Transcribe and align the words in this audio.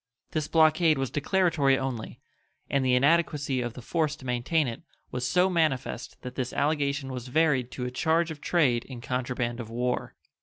This 0.31 0.47
blockade 0.47 0.97
was 0.97 1.11
declaratory 1.11 1.77
only, 1.77 2.19
and 2.71 2.83
the 2.83 2.95
inadequacy 2.95 3.61
of 3.61 3.73
the 3.73 3.83
force 3.83 4.15
to 4.15 4.25
maintain 4.25 4.67
it 4.67 4.81
was 5.11 5.27
so 5.27 5.47
manifest 5.47 6.19
that 6.23 6.33
this 6.33 6.53
allegation 6.53 7.11
was 7.11 7.27
varied 7.27 7.69
to 7.73 7.85
a 7.85 7.91
charge 7.91 8.31
of 8.31 8.41
trade 8.41 8.83
in 8.85 8.99
contraband 8.99 9.59
of 9.59 9.69
war. 9.69 10.15